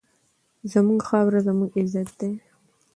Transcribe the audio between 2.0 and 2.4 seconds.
دی.